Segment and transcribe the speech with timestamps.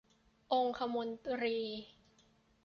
[0.53, 1.59] องคมนตรี